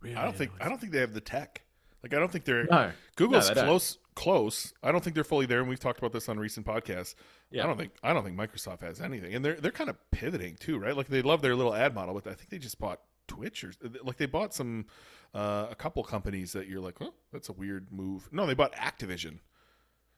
really 0.01 0.17
i 0.17 0.25
don't 0.25 0.37
think 0.37 0.51
i 0.61 0.69
don't 0.69 0.81
think 0.81 0.93
they 0.93 1.01
have 1.01 1.15
the 1.15 1.21
tech 1.21 1.63
like 2.03 2.15
I 2.15 2.21
don't 2.21 2.31
think 2.31 2.45
they're 2.45 2.67
no. 2.71 2.93
Google's 3.17 3.53
no, 3.53 3.65
close 3.65 3.99
close. 4.15 4.73
I 4.81 4.93
don't 4.93 5.03
think 5.03 5.15
they're 5.15 5.25
fully 5.25 5.47
there, 5.47 5.59
and 5.59 5.69
we've 5.69 5.81
talked 5.81 5.99
about 5.99 6.13
this 6.13 6.29
on 6.29 6.39
recent 6.39 6.65
podcasts. 6.65 7.17
Yeah. 7.51 7.65
I 7.65 7.67
don't 7.67 7.77
think 7.77 7.95
I 8.01 8.13
don't 8.13 8.23
think 8.23 8.39
Microsoft 8.39 8.83
has 8.83 9.01
anything, 9.01 9.35
and 9.35 9.45
they're 9.45 9.57
they're 9.57 9.73
kind 9.73 9.91
of 9.91 9.97
pivoting 10.13 10.57
too, 10.61 10.79
right? 10.79 10.97
Like 10.97 11.09
they 11.09 11.21
love 11.21 11.43
their 11.43 11.57
little 11.57 11.75
ad 11.75 11.97
model, 11.97 12.15
but 12.15 12.29
I 12.29 12.35
think 12.35 12.51
they 12.51 12.59
just 12.59 12.79
bought 12.79 13.01
Twitch 13.27 13.65
or 13.65 13.73
like 14.05 14.19
they 14.19 14.27
bought 14.27 14.55
some 14.55 14.87
uh, 15.35 15.67
a 15.71 15.75
couple 15.75 16.03
companies 16.05 16.53
that 16.53 16.69
you're 16.69 16.81
like, 16.81 16.97
oh, 17.01 17.15
that's 17.33 17.49
a 17.49 17.53
weird 17.53 17.93
move. 17.93 18.29
No, 18.33 18.47
they 18.47 18.55
bought 18.55 18.73
Activision, 18.75 19.39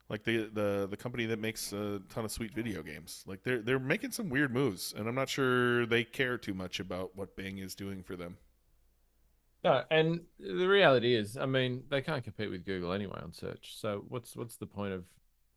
like 0.09 0.25
the 0.25 0.49
the 0.53 0.87
the 0.91 0.97
company 0.97 1.27
that 1.27 1.39
makes 1.39 1.73
a 1.73 2.01
ton 2.09 2.25
of 2.25 2.31
sweet 2.31 2.55
video 2.55 2.83
games. 2.83 3.25
Like 3.27 3.43
they're 3.43 3.61
they're 3.63 3.79
making 3.79 4.13
some 4.13 4.29
weird 4.29 4.53
moves, 4.53 4.95
and 4.97 5.09
I'm 5.09 5.15
not 5.15 5.29
sure 5.29 5.87
they 5.87 6.05
care 6.05 6.39
too 6.39 6.55
much 6.55 6.81
about 6.81 7.17
what 7.17 7.37
Bing 7.37 7.59
is 7.59 7.75
doing 7.75 8.03
for 8.03 8.17
them. 8.17 8.37
No, 9.65 9.83
and 9.91 10.21
the 10.39 10.69
reality 10.69 11.17
is, 11.17 11.37
I 11.37 11.47
mean, 11.47 11.83
they 11.91 12.01
can't 12.01 12.23
compete 12.23 12.51
with 12.51 12.65
Google 12.65 12.93
anyway 12.93 13.19
on 13.23 13.33
search. 13.33 13.77
So 13.77 14.05
what's 14.09 14.37
what's 14.37 14.57
the 14.57 14.67
point 14.67 14.93
of, 14.93 15.05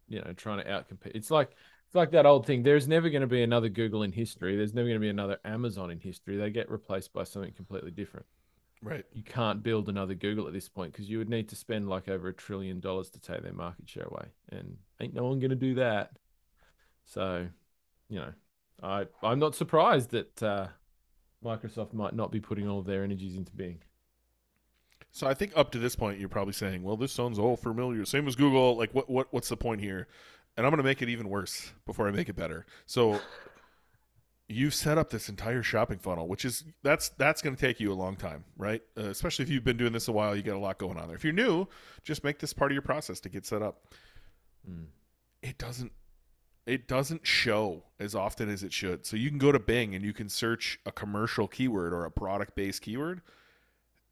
you 0.08 0.20
know, 0.22 0.34
trying 0.34 0.64
to 0.64 0.70
outcompete? 0.70 1.12
It's 1.14 1.30
like 1.30 1.52
it's 1.86 1.96
like 1.96 2.12
that 2.12 2.26
old 2.26 2.48
thing. 2.48 2.64
There's 2.64 2.88
never 2.88 3.10
going 3.10 3.22
to 3.22 3.28
be 3.28 3.44
another 3.44 3.70
Google 3.70 4.04
in 4.04 4.12
history. 4.12 4.56
There's 4.56 4.74
never 4.74 4.88
going 4.88 5.00
to 5.00 5.02
be 5.02 5.10
another 5.10 5.38
Amazon 5.46 5.92
in 5.92 6.00
history. 6.00 6.38
They 6.38 6.50
get 6.50 6.72
replaced 6.72 7.14
by 7.14 7.26
something 7.26 7.52
completely 7.52 7.92
different. 7.92 8.26
Right. 8.84 9.06
You 9.14 9.24
can't 9.24 9.62
build 9.62 9.90
another 9.90 10.16
Google 10.16 10.48
at 10.48 10.54
this 10.54 10.68
point 10.68 10.92
because 10.92 11.10
you 11.10 11.20
would 11.20 11.30
need 11.30 11.50
to 11.50 11.56
spend 11.56 11.88
like 11.88 12.10
over 12.10 12.30
a 12.30 12.34
trillion 12.34 12.80
dollars 12.80 13.10
to 13.12 13.20
take 13.20 13.44
their 13.44 13.54
market 13.54 13.88
share 13.88 14.06
away, 14.06 14.28
and 14.50 14.78
ain't 15.00 15.14
no 15.14 15.26
one 15.26 15.40
going 15.40 15.52
to 15.52 15.56
do 15.56 15.76
that. 15.76 16.18
So, 17.06 17.48
you 18.10 18.20
know, 18.20 18.34
I 18.82 19.06
I'm 19.22 19.38
not 19.38 19.56
surprised 19.56 20.12
that 20.12 20.42
uh, 20.42 20.68
Microsoft 21.44 21.94
might 21.94 22.16
not 22.16 22.32
be 22.32 22.40
putting 22.40 22.68
all 22.68 22.80
of 22.80 22.86
their 22.86 23.04
energies 23.04 23.36
into 23.36 23.52
Bing. 23.52 23.80
So 25.12 25.28
I 25.28 25.34
think 25.34 25.52
up 25.56 25.72
to 25.72 25.80
this 25.80 25.96
point, 25.96 26.20
you're 26.20 26.30
probably 26.30 26.54
saying, 26.54 26.82
"Well, 26.82 26.98
this 26.98 27.12
sounds 27.12 27.38
all 27.38 27.58
familiar, 27.58 28.04
same 28.06 28.28
as 28.28 28.36
Google." 28.36 28.78
Like, 28.78 28.96
what 28.96 29.10
what 29.10 29.28
what's 29.32 29.50
the 29.50 29.58
point 29.58 29.82
here? 29.82 30.08
And 30.58 30.66
I'm 30.66 30.72
going 30.72 30.78
to 30.78 30.84
make 30.84 31.02
it 31.02 31.10
even 31.10 31.30
worse 31.30 31.72
before 31.86 32.08
I 32.08 32.12
make 32.12 32.30
it 32.30 32.36
better. 32.36 32.66
So 32.86 33.22
you've 34.52 34.74
set 34.74 34.98
up 34.98 35.10
this 35.10 35.30
entire 35.30 35.64
shopping 35.64 36.00
funnel, 36.00 36.28
which 36.28 36.46
is 36.46 36.64
that's 36.84 37.10
that's 37.10 37.42
going 37.42 37.56
to 37.56 37.62
take 37.62 37.80
you 37.80 37.92
a 37.92 37.96
long 37.96 38.16
time, 38.16 38.44
right? 38.58 38.82
Uh, 38.98 39.10
especially 39.10 39.44
if 39.44 39.50
you've 39.50 39.64
been 39.64 39.78
doing 39.78 39.94
this 39.94 40.08
a 40.08 40.12
while, 40.12 40.36
you 40.36 40.44
got 40.44 40.56
a 40.56 40.60
lot 40.60 40.78
going 40.78 40.98
on 40.98 41.08
there. 41.08 41.16
If 41.16 41.24
you're 41.24 41.34
new, 41.34 41.68
just 42.04 42.24
make 42.24 42.40
this 42.40 42.54
part 42.54 42.72
of 42.72 42.74
your 42.74 42.82
process 42.82 43.20
to 43.22 43.30
get 43.30 43.46
set 43.46 43.62
up. 43.62 43.94
Mm. 44.70 44.86
It 45.42 45.58
doesn't 45.58 45.92
it 46.66 46.88
doesn't 46.88 47.26
show 47.26 47.84
as 48.00 48.14
often 48.14 48.50
as 48.50 48.64
it 48.64 48.72
should. 48.72 49.06
So 49.06 49.18
you 49.18 49.30
can 49.30 49.40
go 49.40 49.52
to 49.52 49.60
Bing 49.60 49.96
and 49.96 50.06
you 50.06 50.14
can 50.14 50.30
search 50.30 50.80
a 50.86 50.92
commercial 50.92 51.48
keyword 51.48 51.94
or 51.94 52.06
a 52.06 52.12
product 52.12 52.56
based 52.56 52.84
keyword 52.84 53.22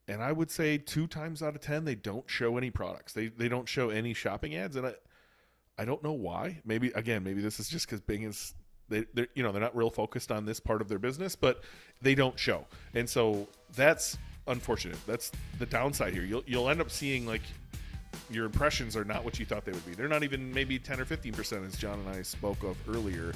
and 0.09 0.23
I 0.23 0.31
would 0.31 0.49
say 0.49 0.79
two 0.79 1.05
times 1.05 1.43
out 1.43 1.55
of 1.55 1.61
ten 1.61 1.85
they 1.85 1.95
don't 1.95 2.27
show 2.29 2.57
any 2.57 2.71
products. 2.71 3.13
They 3.13 3.27
they 3.27 3.47
don't 3.47 3.69
show 3.69 3.89
any 3.91 4.13
shopping 4.13 4.55
ads, 4.55 4.75
and 4.75 4.87
I 4.87 4.95
I 5.77 5.85
don't 5.85 6.03
know 6.03 6.13
why. 6.13 6.61
Maybe 6.65 6.89
again, 6.95 7.23
maybe 7.23 7.41
this 7.41 7.59
is 7.59 7.69
just 7.69 7.85
because 7.85 8.01
Bing 8.01 8.23
is 8.23 8.55
they 8.89 9.05
they 9.13 9.27
you 9.35 9.43
know 9.43 9.51
they're 9.51 9.61
not 9.61 9.75
real 9.75 9.89
focused 9.89 10.31
on 10.31 10.45
this 10.45 10.59
part 10.59 10.81
of 10.81 10.87
their 10.89 10.99
business, 10.99 11.35
but 11.35 11.61
they 12.01 12.15
don't 12.15 12.37
show, 12.37 12.65
and 12.93 13.09
so 13.09 13.47
that's 13.75 14.17
unfortunate. 14.47 14.97
That's 15.05 15.31
the 15.57 15.65
downside 15.65 16.13
here. 16.13 16.23
You'll 16.23 16.43
you'll 16.45 16.69
end 16.69 16.81
up 16.81 16.91
seeing 16.91 17.25
like 17.25 17.41
your 18.29 18.45
impressions 18.45 18.95
are 18.95 19.05
not 19.05 19.23
what 19.23 19.39
you 19.39 19.45
thought 19.45 19.65
they 19.65 19.71
would 19.71 19.85
be. 19.85 19.93
They're 19.93 20.07
not 20.07 20.23
even 20.23 20.53
maybe 20.53 20.79
ten 20.79 20.99
or 20.99 21.05
fifteen 21.05 21.33
percent, 21.33 21.65
as 21.65 21.77
Jon 21.77 21.99
and 21.99 22.09
I 22.09 22.21
spoke 22.21 22.63
of 22.63 22.77
earlier. 22.89 23.33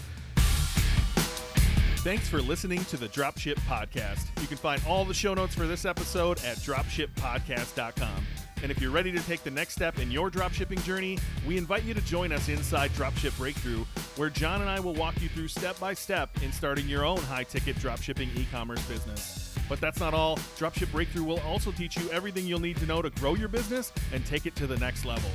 Thanks 1.98 2.28
for 2.28 2.42
listening 2.42 2.84
to 2.86 2.98
the 2.98 3.08
Dropship 3.08 3.56
Podcast. 3.62 4.26
You 4.42 4.48
can 4.48 4.58
find 4.58 4.82
all 4.86 5.06
the 5.06 5.14
show 5.14 5.34
notes 5.34 5.56
for 5.56 5.66
this 5.66 5.86
episode 5.86 6.44
at 6.44 6.58
dropshippodcast.com. 6.58 8.26
And 8.64 8.72
if 8.72 8.82
you're 8.82 8.92
ready 8.92 9.12
to 9.12 9.20
take 9.20 9.44
the 9.44 9.52
next 9.52 9.74
step 9.74 10.00
in 10.00 10.10
your 10.10 10.32
dropshipping 10.32 10.82
journey, 10.86 11.20
we 11.46 11.58
invite 11.58 11.84
you 11.84 11.94
to 11.94 12.02
join 12.02 12.32
us 12.32 12.48
inside 12.48 12.92
Dropship 12.92 13.32
Breakthru, 13.32 13.86
where 14.18 14.30
Jon 14.30 14.62
and 14.62 14.70
I 14.70 14.80
will 14.80 14.94
walk 14.94 15.22
you 15.22 15.28
through 15.28 15.50
step 15.50 15.78
by 15.82 15.94
step 15.94 16.30
in 16.42 16.54
starting 16.54 16.88
your 16.88 17.04
own 17.06 17.18
high 17.18 17.44
ticket 17.44 17.76
dropshipping 17.76 18.34
e 18.38 18.48
commerce 18.52 18.82
business. 18.88 19.54
But 19.68 19.82
that's 19.82 20.00
not 20.00 20.14
all. 20.14 20.38
Dropship 20.58 20.88
Breakthru 20.88 21.26
will 21.26 21.42
also 21.42 21.74
teach 21.74 21.98
you 21.98 22.10
everything 22.10 22.48
you'll 22.48 22.62
need 22.62 22.78
to 22.78 22.86
know 22.86 23.02
to 23.02 23.10
grow 23.10 23.36
your 23.36 23.50
business 23.50 23.92
and 24.14 24.26
take 24.26 24.46
it 24.46 24.56
to 24.56 24.66
the 24.66 24.78
next 24.78 25.04
level. 25.04 25.30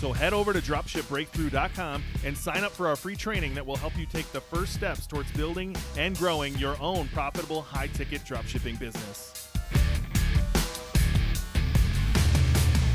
So 0.00 0.12
head 0.12 0.32
over 0.32 0.52
to 0.52 0.60
dropshipbreakthru.com 0.60 2.02
and 2.24 2.36
sign 2.36 2.64
up 2.64 2.72
for 2.72 2.88
our 2.88 2.96
free 2.96 3.14
training 3.14 3.54
that 3.54 3.64
will 3.64 3.76
help 3.76 3.96
you 3.96 4.06
take 4.06 4.30
the 4.32 4.40
first 4.40 4.74
steps 4.74 5.06
towards 5.06 5.30
building 5.32 5.76
and 5.96 6.18
growing 6.18 6.58
your 6.58 6.76
own 6.80 7.06
profitable 7.08 7.62
high 7.62 7.86
ticket 7.86 8.22
dropshipping 8.24 8.76
business. 8.80 9.41